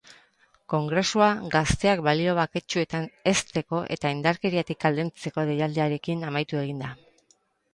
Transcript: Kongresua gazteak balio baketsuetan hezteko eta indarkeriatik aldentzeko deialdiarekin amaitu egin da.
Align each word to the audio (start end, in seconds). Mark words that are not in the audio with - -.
Kongresua 0.73 1.27
gazteak 1.55 2.01
balio 2.07 2.33
baketsuetan 2.39 3.05
hezteko 3.33 3.83
eta 3.97 4.13
indarkeriatik 4.17 4.89
aldentzeko 4.91 5.47
deialdiarekin 5.51 6.25
amaitu 6.33 6.63
egin 6.65 6.83
da. 6.87 6.91